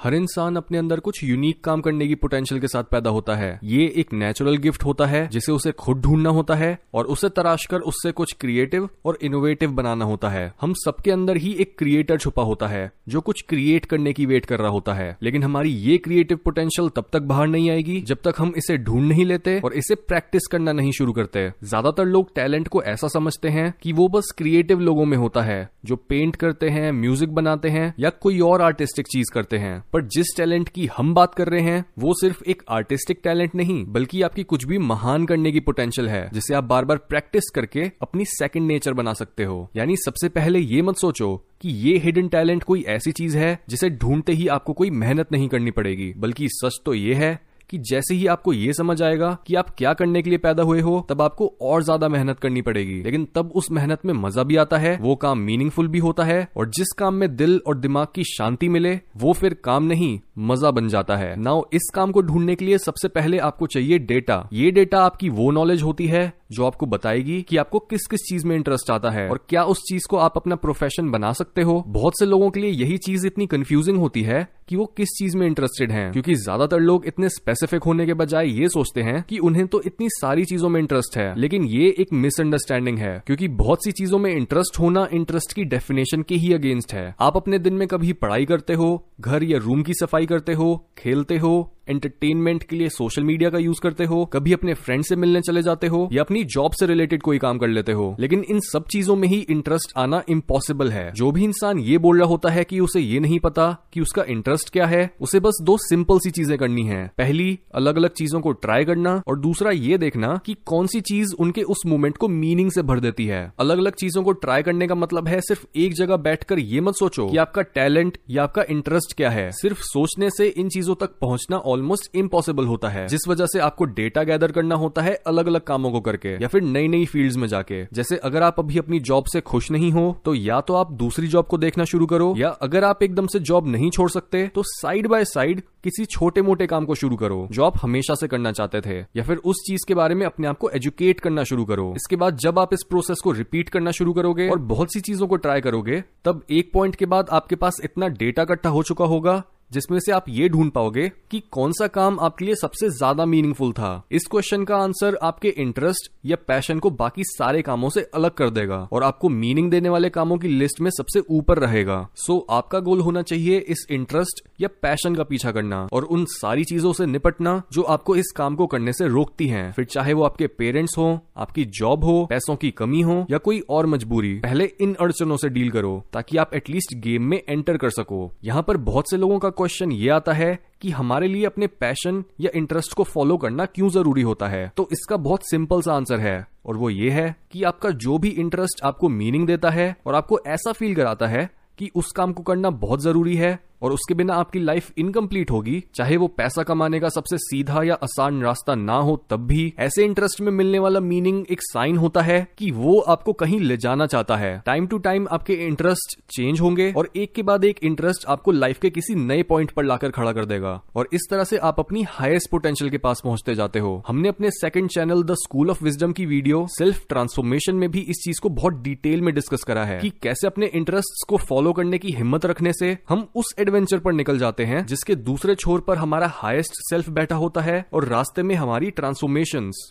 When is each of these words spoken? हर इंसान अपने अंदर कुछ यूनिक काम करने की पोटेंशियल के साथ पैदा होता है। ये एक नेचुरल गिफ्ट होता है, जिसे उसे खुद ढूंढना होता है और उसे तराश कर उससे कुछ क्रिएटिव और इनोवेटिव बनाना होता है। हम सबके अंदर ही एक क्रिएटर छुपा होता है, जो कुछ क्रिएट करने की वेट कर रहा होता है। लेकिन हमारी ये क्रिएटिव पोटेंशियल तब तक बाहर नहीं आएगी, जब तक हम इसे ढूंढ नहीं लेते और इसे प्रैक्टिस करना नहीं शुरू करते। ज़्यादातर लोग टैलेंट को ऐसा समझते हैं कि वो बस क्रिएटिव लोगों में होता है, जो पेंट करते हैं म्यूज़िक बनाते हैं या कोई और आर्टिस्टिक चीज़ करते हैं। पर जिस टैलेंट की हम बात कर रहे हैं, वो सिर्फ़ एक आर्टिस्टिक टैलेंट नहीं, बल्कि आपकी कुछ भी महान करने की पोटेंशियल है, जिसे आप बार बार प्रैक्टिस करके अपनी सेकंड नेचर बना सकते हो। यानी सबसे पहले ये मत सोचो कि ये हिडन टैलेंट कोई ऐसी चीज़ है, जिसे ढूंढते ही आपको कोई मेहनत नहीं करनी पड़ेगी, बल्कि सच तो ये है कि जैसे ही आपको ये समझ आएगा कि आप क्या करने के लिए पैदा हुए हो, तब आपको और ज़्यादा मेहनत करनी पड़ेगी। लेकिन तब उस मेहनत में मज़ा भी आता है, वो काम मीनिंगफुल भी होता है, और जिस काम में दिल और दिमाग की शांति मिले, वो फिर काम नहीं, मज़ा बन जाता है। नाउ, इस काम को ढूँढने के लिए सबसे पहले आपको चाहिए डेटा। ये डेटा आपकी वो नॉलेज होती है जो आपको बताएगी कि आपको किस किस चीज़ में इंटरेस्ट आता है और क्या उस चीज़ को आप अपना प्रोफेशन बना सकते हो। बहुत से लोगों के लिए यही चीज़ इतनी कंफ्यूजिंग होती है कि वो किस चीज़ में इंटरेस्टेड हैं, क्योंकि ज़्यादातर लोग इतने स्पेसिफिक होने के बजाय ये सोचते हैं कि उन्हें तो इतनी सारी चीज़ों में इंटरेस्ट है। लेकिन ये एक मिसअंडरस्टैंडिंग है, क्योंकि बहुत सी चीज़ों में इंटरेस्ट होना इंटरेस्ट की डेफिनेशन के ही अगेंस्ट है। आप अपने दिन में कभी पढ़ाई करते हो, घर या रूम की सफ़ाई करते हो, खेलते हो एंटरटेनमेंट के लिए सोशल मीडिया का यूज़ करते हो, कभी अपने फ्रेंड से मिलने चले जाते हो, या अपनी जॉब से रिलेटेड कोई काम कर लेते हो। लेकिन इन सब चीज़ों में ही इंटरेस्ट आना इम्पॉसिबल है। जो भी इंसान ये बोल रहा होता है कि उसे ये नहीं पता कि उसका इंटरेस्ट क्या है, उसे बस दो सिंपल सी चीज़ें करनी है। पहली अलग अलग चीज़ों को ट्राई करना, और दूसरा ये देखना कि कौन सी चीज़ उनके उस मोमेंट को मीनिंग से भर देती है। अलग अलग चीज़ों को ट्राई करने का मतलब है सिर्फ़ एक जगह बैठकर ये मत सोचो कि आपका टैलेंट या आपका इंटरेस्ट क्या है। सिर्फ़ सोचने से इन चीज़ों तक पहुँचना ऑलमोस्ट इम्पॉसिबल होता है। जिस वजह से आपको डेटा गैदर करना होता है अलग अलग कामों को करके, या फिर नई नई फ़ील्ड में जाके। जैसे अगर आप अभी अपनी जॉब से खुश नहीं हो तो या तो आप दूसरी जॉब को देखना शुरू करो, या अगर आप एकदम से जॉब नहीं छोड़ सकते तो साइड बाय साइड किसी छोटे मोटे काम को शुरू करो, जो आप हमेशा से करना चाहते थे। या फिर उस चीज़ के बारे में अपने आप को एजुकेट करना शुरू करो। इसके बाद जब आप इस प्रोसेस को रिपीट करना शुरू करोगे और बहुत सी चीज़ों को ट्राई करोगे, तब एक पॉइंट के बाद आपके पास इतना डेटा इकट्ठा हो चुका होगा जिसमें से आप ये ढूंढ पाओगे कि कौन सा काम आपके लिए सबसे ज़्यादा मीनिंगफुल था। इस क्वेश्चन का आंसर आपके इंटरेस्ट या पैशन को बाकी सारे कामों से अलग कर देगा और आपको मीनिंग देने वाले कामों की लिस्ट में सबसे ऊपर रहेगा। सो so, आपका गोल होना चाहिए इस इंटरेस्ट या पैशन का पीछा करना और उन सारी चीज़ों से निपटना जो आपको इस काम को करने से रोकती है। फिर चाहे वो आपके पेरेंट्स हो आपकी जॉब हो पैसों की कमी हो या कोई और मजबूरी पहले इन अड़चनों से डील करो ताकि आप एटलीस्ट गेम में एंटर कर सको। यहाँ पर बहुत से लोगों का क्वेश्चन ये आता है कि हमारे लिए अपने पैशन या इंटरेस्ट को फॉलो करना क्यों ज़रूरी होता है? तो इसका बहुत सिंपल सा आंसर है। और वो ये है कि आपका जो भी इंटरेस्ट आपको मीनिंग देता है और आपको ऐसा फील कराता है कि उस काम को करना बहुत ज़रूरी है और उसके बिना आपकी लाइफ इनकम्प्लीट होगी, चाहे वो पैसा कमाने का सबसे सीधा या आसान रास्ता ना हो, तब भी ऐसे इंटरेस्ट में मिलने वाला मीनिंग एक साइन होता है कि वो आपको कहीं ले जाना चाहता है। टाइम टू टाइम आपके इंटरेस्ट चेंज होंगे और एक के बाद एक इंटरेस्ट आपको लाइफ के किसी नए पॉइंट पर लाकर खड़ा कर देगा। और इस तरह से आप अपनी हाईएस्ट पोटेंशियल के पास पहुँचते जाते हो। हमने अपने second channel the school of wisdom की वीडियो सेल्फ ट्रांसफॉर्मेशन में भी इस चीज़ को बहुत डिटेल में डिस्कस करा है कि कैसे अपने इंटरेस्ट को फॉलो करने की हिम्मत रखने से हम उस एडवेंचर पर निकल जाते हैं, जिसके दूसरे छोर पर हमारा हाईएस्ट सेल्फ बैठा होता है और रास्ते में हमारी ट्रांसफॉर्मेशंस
हर 0.00 0.14
इंसान 0.14 0.56
अपने 0.56 0.78
अंदर 0.78 1.00
कुछ 1.00 1.22
यूनिक 1.24 1.62
काम 1.64 1.80
करने 1.80 2.06
की 2.08 2.14
पोटेंशियल 2.14 2.60
के 2.60 2.68
साथ 2.68 2.84
पैदा 2.84 3.10
होता 3.10 3.34
है। 3.34 3.58
ये 3.64 3.86
एक 3.96 4.12
नेचुरल 4.12 4.56
गिफ्ट 4.56 4.84
होता 4.84 5.06
है, 5.06 5.26
जिसे 5.28 5.52
उसे 5.52 5.72
खुद 5.72 6.00
ढूंढना 6.00 6.30
होता 6.30 6.54
है 6.54 6.78
और 6.94 7.06
उसे 7.06 7.28
तराश 7.28 7.66
कर 7.66 7.80
उससे 7.82 8.12
कुछ 8.12 8.32
क्रिएटिव 8.32 8.88
और 9.04 9.18
इनोवेटिव 9.22 9.70
बनाना 9.72 10.04
होता 10.04 10.28
है। 10.28 10.52
हम 10.60 10.72
सबके 10.76 11.10
अंदर 11.10 11.36
ही 11.36 11.52
एक 11.52 11.74
क्रिएटर 11.78 12.18
छुपा 12.18 12.42
होता 12.42 12.66
है, 12.66 12.90
जो 13.08 13.20
कुछ 13.20 13.42
क्रिएट 13.48 13.84
करने 13.84 14.12
की 14.12 14.26
वेट 14.26 14.46
कर 14.46 14.58
रहा 14.58 14.70
होता 14.70 14.94
है। 14.94 15.16
लेकिन 15.22 15.42
हमारी 15.42 15.70
ये 15.70 15.98
क्रिएटिव 15.98 16.38
पोटेंशियल 16.44 16.88
तब 16.88 17.10
तक 17.12 17.22
बाहर 17.22 17.46
नहीं 17.46 17.70
आएगी, 17.70 18.00
जब 18.00 18.18
तक 18.24 18.34
हम 18.38 18.52
इसे 18.56 18.76
ढूंढ 18.78 19.08
नहीं 19.08 19.26
लेते 19.26 19.58
और 19.60 19.72
इसे 19.72 19.94
प्रैक्टिस 19.94 20.46
करना 20.46 20.72
नहीं 20.72 20.92
शुरू 20.92 21.12
करते। 21.12 21.48
ज़्यादातर 21.64 22.04
लोग 22.06 22.34
टैलेंट 22.34 22.68
को 22.68 22.82
ऐसा 22.84 23.08
समझते 23.08 23.48
हैं 23.48 23.72
कि 23.82 23.92
वो 23.92 24.08
बस 24.08 24.34
क्रिएटिव 24.38 24.80
लोगों 24.80 25.04
में 25.04 25.16
होता 25.16 25.42
है, 25.42 25.68
जो 25.84 25.96
पेंट 25.98 26.36
करते 26.36 26.68
हैं 26.68 26.90
म्यूज़िक 26.92 27.34
बनाते 27.34 27.68
हैं 27.68 27.94
या 28.00 28.10
कोई 28.20 28.40
और 28.40 28.62
आर्टिस्टिक 28.62 29.06
चीज़ 29.06 29.32
करते 29.34 29.58
हैं। 29.58 29.78
पर 29.92 30.02
जिस 30.02 30.26
टैलेंट 30.36 30.68
की 30.68 30.86
हम 30.96 31.14
बात 31.14 31.34
कर 31.34 31.48
रहे 31.48 31.60
हैं, 31.60 31.84
वो 31.98 32.14
सिर्फ़ 32.14 32.42
एक 32.44 32.62
आर्टिस्टिक 32.68 33.20
टैलेंट 33.24 33.54
नहीं, 33.54 33.84
बल्कि 33.84 34.22
आपकी 34.22 34.42
कुछ 34.42 34.64
भी 34.64 34.78
महान 34.78 35.26
करने 35.26 35.52
की 35.52 35.60
पोटेंशियल 35.60 36.08
है, 36.08 36.30
जिसे 36.32 36.54
आप 36.54 36.64
बार 36.64 36.84
बार 36.84 36.96
प्रैक्टिस 36.96 37.50
करके 37.54 37.90
अपनी 38.02 38.24
सेकंड 38.24 38.66
नेचर 38.66 38.92
बना 38.92 39.12
सकते 39.12 39.44
हो। 39.44 39.70
यानी 39.76 39.96
सबसे 39.96 40.28
पहले 40.28 40.58
ये 40.58 40.82
मत 40.82 40.96
सोचो 40.96 41.36
कि 41.60 41.68
ये 41.68 41.96
हिडन 41.98 42.28
टैलेंट 42.28 42.62
कोई 42.62 42.82
ऐसी 42.88 43.12
चीज़ 43.12 43.38
है, 43.38 43.58
जिसे 43.68 43.90
ढूंढते 43.90 44.32
ही 44.32 44.48
आपको 44.48 44.72
कोई 44.72 44.90
मेहनत 44.90 45.32
नहीं 45.32 45.48
करनी 45.48 45.70
पड़ेगी, 45.70 46.12
बल्कि 46.16 46.48
सच 46.48 46.80
तो 46.84 46.94
ये 46.94 47.14
है 47.14 47.49
कि 47.70 47.78
जैसे 47.78 48.14
ही 48.14 48.26
आपको 48.26 48.52
ये 48.52 48.72
समझ 48.72 49.00
आएगा 49.02 49.36
कि 49.46 49.54
आप 49.54 49.70
क्या 49.70 49.92
करने 49.92 50.22
के 50.22 50.30
लिए 50.30 50.38
पैदा 50.38 50.62
हुए 50.62 50.80
हो, 50.80 51.06
तब 51.08 51.22
आपको 51.22 51.46
और 51.62 51.82
ज़्यादा 51.82 52.08
मेहनत 52.08 52.40
करनी 52.40 52.62
पड़ेगी। 52.62 53.02
लेकिन 53.02 53.26
तब 53.34 53.52
उस 53.54 53.70
मेहनत 53.70 54.06
में 54.06 54.14
मज़ा 54.14 54.42
भी 54.42 54.56
आता 54.56 54.78
है, 54.78 54.96
वो 54.96 55.16
काम 55.16 55.38
मीनिंगफुल 55.38 55.88
भी 55.88 55.98
होता 55.98 56.24
है, 56.24 56.48
और 56.56 56.68
जिस 56.68 56.92
काम 56.98 57.14
में 57.14 57.36
दिल 57.36 57.60
और 57.66 57.78
दिमाग 57.78 58.06
की 58.14 58.24
शांति 58.24 58.68
मिले, 58.68 58.98
वो 59.16 59.32
फिर 59.32 59.54
काम 59.64 59.84
नहीं, 59.84 60.18
मज़ा 60.38 60.70
बन 60.70 60.88
जाता 60.88 61.16
है। 61.16 61.34
नाउ, 61.36 61.62
इस 61.72 61.90
काम 61.94 62.12
को 62.12 62.22
ढूँढने 62.22 62.54
के 62.54 62.64
लिए 62.64 62.78
सबसे 62.78 63.08
पहले 63.08 63.38
आपको 63.38 63.66
चाहिए 63.66 63.98
डेटा। 63.98 64.48
ये 64.52 64.70
डेटा 64.70 65.04
आपकी 65.04 65.28
वो 65.28 65.50
नॉलेज 65.50 65.82
होती 65.82 66.06
है 66.06 66.39
जो 66.50 66.64
आपको 66.66 66.86
बताएगी 66.86 67.40
कि 67.42 67.56
आपको 67.56 67.78
किस 67.80 68.06
किस 68.06 68.20
चीज़ 68.20 68.46
में 68.46 68.54
इंटरेस्ट 68.56 68.90
आता 68.90 69.10
है 69.10 69.28
और 69.28 69.44
क्या 69.48 69.62
उस 69.64 69.82
चीज़ 69.88 70.06
को 70.10 70.16
आप 70.18 70.36
अपना 70.36 70.56
प्रोफेशन 70.56 71.10
बना 71.10 71.32
सकते 71.32 71.62
हो। 71.62 71.82
बहुत 71.88 72.18
से 72.18 72.26
लोगों 72.26 72.50
के 72.50 72.60
लिए 72.60 72.70
यही 72.72 72.96
चीज़ 72.98 73.26
इतनी 73.26 73.46
कंफ्यूजिंग 73.46 73.98
होती 73.98 74.22
है 74.22 74.46
कि 74.68 74.76
वो 74.76 74.84
किस 74.96 75.08
चीज़ 75.18 75.36
में 75.36 75.46
इंटरेस्टेड 75.46 75.92
हैं, 75.92 76.10
क्योंकि 76.12 76.34
ज़्यादातर 76.34 76.80
लोग 76.80 77.06
इतने 77.06 77.28
स्पेसिफिक 77.28 77.82
होने 77.82 78.06
के 78.06 78.14
बजाय 78.14 78.48
ये 78.50 78.68
सोचते 78.68 79.02
हैं 79.02 79.22
कि 79.22 79.38
उन्हें 79.40 79.66
तो 79.66 79.80
इतनी 79.86 80.08
सारी 80.10 80.44
चीज़ों 80.44 80.68
में 80.68 80.80
इंटरेस्ट 80.80 81.16
है। 81.18 81.34
लेकिन 81.36 81.64
ये 81.64 81.88
एक 81.98 82.12
मिसअंडरस्टैंडिंग 82.14 82.98
है, 82.98 83.22
क्योंकि 83.26 83.48
बहुत 83.56 83.84
सी 83.84 83.92
चीज़ों 83.92 84.18
में 84.18 84.30
इंटरेस्ट 84.30 84.78
होना 84.80 85.06
इंटरेस्ट 85.12 85.52
की 85.52 85.64
डेफिनेशन 85.66 86.22
के 86.22 86.34
ही 86.34 86.52
अगेंस्ट 86.54 86.94
है। 86.94 87.14
आप 87.20 87.36
अपने 87.36 87.58
दिन 87.58 87.74
में 87.74 87.86
कभी 87.88 88.12
पढ़ाई 88.14 88.44
करते 88.44 88.74
हो, 88.74 89.06
घर 89.20 89.42
या 89.42 89.58
रूम 89.58 89.82
की 89.82 89.94
सफ़ाई 89.94 90.26
करते 90.26 90.52
हो, 90.52 90.86
खेलते 90.98 91.38
हो 91.38 91.72
एंटरटेनमेंट 91.90 92.62
के 92.62 92.76
लिए 92.76 92.88
सोशल 92.88 93.24
मीडिया 93.24 93.50
का 93.50 93.58
यूज़ 93.58 93.80
करते 93.80 94.04
हो, 94.04 94.24
कभी 94.24 94.52
अपने 94.52 94.74
फ्रेंड 94.74 95.04
से 95.04 95.16
मिलने 95.16 95.40
चले 95.40 95.62
जाते 95.62 95.86
हो, 95.86 96.08
या 96.12 96.22
अपनी 96.22 96.44
जॉब 96.44 96.72
से 96.72 96.86
रिलेटेड 96.86 97.22
कोई 97.22 97.38
काम 97.38 97.58
कर 97.58 97.68
लेते 97.68 97.92
हो। 97.92 98.16
लेकिन 98.20 98.44
इन 98.50 98.60
सब 98.60 98.84
चीज़ों 98.86 99.16
में 99.16 99.28
ही 99.28 99.40
इंटरेस्ट 99.40 99.92
आना 99.96 100.22
इम्पॉसिबल 100.28 100.90
है। 100.90 101.12
जो 101.12 101.30
भी 101.32 101.44
इंसान 101.44 101.78
ये 101.78 101.98
बोल 101.98 102.18
रहा 102.18 102.28
होता 102.28 102.48
है 102.48 102.64
कि 102.64 102.80
उसे 102.80 103.00
ये 103.00 103.20
नहीं 103.20 103.38
पता 103.40 103.66
कि 103.92 104.00
उसका 104.00 104.24
इंटरेस्ट 104.28 104.70
क्या 104.70 104.86
है, 104.86 105.10
उसे 105.20 105.40
बस 105.40 105.58
दो 105.62 105.76
सिंपल 105.78 106.18
सी 106.18 106.30
चीज़ें 106.30 106.56
करनी 106.58 106.82
है। 106.82 107.10
पहली 107.18 107.58
अलग 107.74 107.96
अलग 107.96 108.10
चीज़ों 108.10 108.40
को 108.40 108.52
ट्राई 108.52 108.84
करना, 108.84 109.22
और 109.28 109.38
दूसरा 109.38 109.70
ये 109.70 109.98
देखना 109.98 110.40
कि 110.46 110.56
कौन 110.66 110.86
सी 110.86 111.00
चीज़ 111.00 111.34
उनके 111.38 111.62
उस 111.62 111.82
मोमेंट 111.86 112.16
को 112.16 112.28
मीनिंग 112.28 112.70
से 112.70 112.82
भर 112.82 113.00
देती 113.00 113.26
है। 113.26 113.40
अलग 113.58 113.78
अलग 113.78 113.94
चीज़ों 113.94 114.22
को 114.22 114.32
ट्राई 114.32 114.62
करने 114.62 114.86
का 114.86 114.94
मतलब 114.94 115.28
है 115.28 115.40
सिर्फ़ 115.40 115.64
एक 115.76 115.94
जगह 115.94 116.16
बैठकर 116.16 116.58
ये 116.58 116.80
मत 116.80 116.94
सोचो 116.94 117.26
कि 117.28 117.36
आपका 117.36 117.62
टैलेंट 117.62 118.18
या 118.30 118.42
आपका 118.42 118.64
इंटरेस्ट 118.70 119.16
क्या 119.16 119.30
है। 119.30 119.50
सिर्फ़ 119.52 119.80
सोचने 119.82 120.30
से 120.30 120.46
इन 120.48 120.68
चीज़ों 120.68 120.94
तक 120.94 121.10
पहुँचना 121.20 121.56
ऑलमोस्ट 121.80 122.16
इम्पॉसिबल 122.16 122.66
होता 122.66 122.88
है। 122.88 123.06
जिस 123.08 123.26
वजह 123.28 123.46
से 123.46 123.58
आपको 123.60 123.84
डेटा 123.92 124.22
गैदर 124.22 124.52
करना 124.52 124.74
होता 124.76 125.02
है 125.02 125.14
अलग 125.26 125.46
अलग 125.46 125.60
कामों 125.64 125.90
को 125.92 126.00
करके, 126.00 126.34
या 126.34 126.48
फिर 126.48 126.62
नई 126.62 126.88
नई 126.88 127.04
फ़ील्ड 127.06 127.36
में 127.36 127.46
जाके। 127.48 127.82
जैसे 127.92 128.16
अगर 128.24 128.42
आप 128.42 128.58
अभी 128.58 128.78
अपनी 128.78 129.00
जॉब 129.02 129.24
से 129.24 129.40
खुश 129.42 129.70
नहीं 129.70 129.90
हो 129.92 130.04
तो 130.24 130.34
या 130.34 130.60
तो 130.60 130.74
आप 130.74 130.92
दूसरी 130.94 131.26
जॉब 131.26 131.46
को 131.46 131.58
देखना 131.58 131.84
शुरू 131.84 132.06
करो, 132.06 132.34
या 132.36 132.48
अगर 132.62 132.84
आप 132.84 133.02
एकदम 133.02 133.26
से 133.26 133.38
जॉब 133.40 133.68
नहीं 133.68 133.90
छोड़ 133.90 134.08
सकते 134.10 134.46
तो 134.54 134.62
साइड 134.66 135.06
बाय 135.06 135.24
साइड 135.24 135.62
किसी 135.84 136.04
छोटे 136.06 136.42
मोटे 136.42 136.66
काम 136.66 136.84
को 136.84 136.94
शुरू 136.94 137.16
करो, 137.16 137.46
जो 137.50 137.64
आप 137.64 137.78
हमेशा 137.82 138.14
से 138.14 138.28
करना 138.28 138.52
चाहते 138.52 138.80
थे। 138.80 138.98
या 139.16 139.22
फिर 139.22 139.36
उस 139.44 139.62
चीज़ 139.66 139.86
के 139.88 139.94
बारे 139.94 140.14
में 140.14 140.24
अपने 140.26 140.46
आप 140.46 140.58
को 140.58 140.70
एजुकेट 140.70 141.20
करना 141.20 141.44
शुरू 141.44 141.64
करो। 141.64 141.92
इसके 141.96 142.16
बाद 142.16 142.36
जब 142.36 142.58
आप 142.58 142.74
इस 142.74 142.82
प्रोसेस 142.82 143.20
को 143.24 143.32
रिपीट 143.32 143.68
करना 143.68 143.90
शुरू 143.90 144.12
करोगे 144.12 144.48
और 144.48 144.58
बहुत 144.66 144.92
सी 144.92 145.00
चीज़ों 145.00 145.26
को 145.26 145.36
ट्राई 145.36 145.60
करोगे, 145.60 146.02
तब 146.24 146.42
एक 146.50 146.70
पॉइंट 146.74 146.96
के 146.96 147.06
बाद 147.06 147.28
आपके 147.32 147.56
पास 147.56 147.80
इतना 147.84 148.08
डेटा 148.20 148.42
इकट्ठा 148.42 148.68
हो 148.68 148.82
चुका 148.82 149.04
होगा 149.04 149.42
जिसमें 149.72 149.98
से 150.00 150.12
आप 150.12 150.24
ये 150.28 150.48
ढूंढ 150.48 150.70
पाओगे 150.70 151.08
कि 151.30 151.40
कौन 151.52 151.72
सा 151.72 151.86
काम 151.88 152.18
आपके 152.20 152.44
लिए 152.44 152.54
सबसे 152.54 152.88
ज़्यादा 152.90 153.24
मीनिंगफुल 153.26 153.72
था। 153.72 153.90
इस 154.10 154.26
क्वेश्चन 154.30 154.64
का 154.64 154.76
आंसर 154.76 155.18
आपके 155.22 155.48
इंटरेस्ट 155.58 156.10
या 156.26 156.36
पैशन 156.48 156.78
को 156.78 156.90
बाकी 156.92 157.24
सारे 157.26 157.62
कामों 157.62 157.88
से 157.88 158.02
अलग 158.14 158.30
कर 158.32 158.50
देगा 158.50 158.76
और 158.92 159.02
आपको 159.02 159.28
मीनिंग 159.28 159.70
देने 159.70 159.88
वाले 159.88 160.10
कामों 160.10 160.38
की 160.38 160.48
लिस्ट 160.48 160.80
में 160.80 160.90
सबसे 160.90 161.20
ऊपर 161.30 161.58
रहेगा। 161.58 162.06
सो 162.16 162.32
so, 162.32 162.40
आपका 162.50 162.80
गोल 162.80 163.00
होना 163.00 163.22
चाहिए 163.22 163.58
इस 163.68 163.86
इंटरेस्ट 163.90 164.42
या 164.60 164.68
पैशन 164.82 165.14
का 165.14 165.24
पीछा 165.24 165.52
करना 165.52 165.86
और 165.92 166.04
उन 166.06 166.24
सारी 166.30 166.64
चीज़ों 166.64 166.92
से 166.92 167.06
निपटना 167.06 167.60
जो 167.72 167.82
आपको 167.88 168.16
इस 168.16 168.32
काम 168.36 168.56
को 168.56 168.66
करने 168.66 168.92
से 168.92 169.08
रोकती 169.08 169.46
है। 169.46 169.70
फिर 169.72 169.84
चाहे 169.84 170.12
वो 170.12 170.24
आपके 170.24 170.46
पेरेंट्स 170.48 170.98
हो 170.98 171.08
आपकी 171.38 171.64
जॉब 171.72 172.04
हो 172.04 172.24
पैसों 172.30 172.56
की 172.56 172.70
कमी 172.72 173.00
हो 173.02 173.24
या 173.30 173.38
कोई 173.38 173.60
और 173.70 173.86
मजबूरी 173.86 174.34
पहले 174.40 174.64
इन 174.80 174.94
अड़चनों 175.00 175.36
से 175.36 175.48
डील 175.48 175.70
करो 175.70 175.92
ताकि 176.12 176.36
आप 176.36 176.54
एटलीस्ट 176.54 176.94
गेम 177.00 177.22
में 177.22 177.40
एंटर 177.40 177.76
कर 177.76 177.90
सको। 177.90 178.30
यहाँ 178.44 178.62
पर 178.62 178.76
बहुत 178.88 179.10
से 179.10 179.16
लोगों 179.16 179.38
का 179.38 179.50
क्वेश्चन 179.60 179.92
ये 179.92 180.08
आता 180.08 180.32
है 180.32 180.58
कि 180.80 180.90
हमारे 180.90 181.28
लिए 181.28 181.44
अपने 181.46 181.66
पैशन 181.66 182.24
या 182.40 182.50
इंटरेस्ट 182.54 182.94
को 182.94 183.04
फॉलो 183.04 183.36
करना 183.36 183.64
क्यों 183.64 183.88
ज़रूरी 183.88 184.22
होता 184.22 184.48
है? 184.48 184.72
तो 184.76 184.88
इसका 184.92 185.16
बहुत 185.16 185.40
सिंपल 185.50 185.82
सा 185.82 185.92
आंसर 185.92 186.20
है। 186.20 186.46
और 186.66 186.76
वो 186.76 186.90
ये 186.90 187.10
है 187.10 187.36
कि 187.52 187.62
आपका 187.62 187.90
जो 187.90 188.18
भी 188.18 188.28
इंटरेस्ट 188.28 188.84
आपको 188.84 189.08
मीनिंग 189.08 189.46
देता 189.46 189.70
है 189.70 189.96
और 190.06 190.14
आपको 190.14 190.38
ऐसा 190.46 190.72
फील 190.72 190.94
कराता 190.94 191.26
है 191.26 191.50
कि 191.78 191.90
उस 191.94 192.12
काम 192.12 192.32
को 192.32 192.42
करना 192.42 192.70
बहुत 192.70 193.02
ज़रूरी 193.02 193.36
है 193.36 193.58
और 193.82 193.92
उसके 193.92 194.14
बिना 194.14 194.34
आपकी 194.34 194.58
लाइफ 194.58 194.92
इनकम्प्लीट 194.98 195.50
होगी, 195.50 195.82
चाहे 195.94 196.16
वो 196.16 196.28
पैसा 196.28 196.62
कमाने 196.62 197.00
का 197.00 197.08
सबसे 197.08 197.38
सीधा 197.38 197.82
या 197.82 197.94
आसान 198.02 198.42
रास्ता 198.42 198.74
ना 198.74 198.96
हो, 198.96 199.16
तब 199.30 199.46
भी 199.46 199.72
ऐसे 199.78 200.04
इंटरेस्ट 200.04 200.40
में 200.40 200.50
मिलने 200.52 200.78
वाला 200.78 201.00
मीनिंग 201.00 201.44
एक 201.50 201.62
साइन 201.62 201.96
होता 201.96 202.20
है 202.20 202.46
कि 202.58 202.70
वो 202.70 202.98
आपको 203.00 203.32
कहीं 203.32 203.60
ले 203.60 203.76
जाना 203.76 204.06
चाहता 204.06 204.36
है। 204.36 204.62
टाइम 204.66 204.86
टू 204.86 204.98
टाइम 204.98 205.26
आपके 205.32 205.54
इंटरेस्ट 205.66 206.18
चेंज 206.30 206.60
होंगे 206.60 206.92
और 206.96 207.08
एक 207.16 207.34
के 207.34 207.42
बाद 207.42 207.64
एक 207.64 207.78
इंटरेस्ट 207.82 208.26
आपको 208.28 208.52
लाइफ 208.52 208.78
के 208.78 208.90
किसी 208.90 209.14
नए 209.14 209.42
पॉइंट 209.42 209.70
पर 209.70 209.84
लाकर 209.84 210.10
खड़ा 210.10 210.32
कर 210.32 210.44
देगा। 210.44 210.80
और 210.96 211.08
इस 211.12 211.26
तरह 211.30 211.44
से 211.44 211.56
आप 211.58 211.80
अपनी 211.80 212.02
हाईएस्ट 212.08 212.50
पोटेंशियल 212.50 212.90
के 212.90 212.98
पास 212.98 213.20
पहुँचते 213.24 213.54
जाते 213.54 213.78
हो। 213.78 214.02
हमने 214.06 214.28
अपने 214.28 214.50
second 214.50 214.90
channel 214.90 215.22
the 215.22 215.34
school 215.34 215.70
of 215.70 215.84
wisdom 215.84 216.12
की 216.12 216.26
वीडियो 216.26 216.66
सेल्फ 216.70 217.04
ट्रांसफॉर्मेशन 217.08 217.74
में 217.74 217.90
भी 217.90 218.00
इस 218.00 218.22
चीज़ 218.24 218.40
को 218.40 218.48
बहुत 218.50 218.82
डिटेल 218.82 219.22
में 219.22 219.34
डिस्कस 219.34 219.64
करा 219.64 219.84
है 219.84 219.98
कि 219.98 220.10
कैसे 220.22 220.46
अपने 220.46 220.66
इंटरेस्ट 220.74 221.26
को 221.28 221.36
फॉलो 221.38 221.72
करने 221.72 221.98
की 221.98 222.12
हिम्मत 222.12 222.46
रखने 222.46 222.72
से 222.72 222.96
हम 223.08 223.26
उस 223.34 223.54
एडवेंचर 223.70 223.98
पर 223.98 224.12
निकल 224.12 224.38
जाते 224.38 224.64
हैं, 224.64 224.84
जिसके 224.86 225.14
दूसरे 225.14 225.54
छोर 225.54 225.80
पर 225.80 225.96
हमारा 225.96 226.26
हाईएस्ट 226.34 226.72
सेल्फ 226.72 227.08
बैठा 227.10 227.36
होता 227.36 227.60
है 227.60 227.84
और 227.92 228.04
रास्ते 228.04 228.42
में 228.42 228.54
हमारी 228.54 228.90
ट्रांसफॉर्मेशंस 228.90 229.88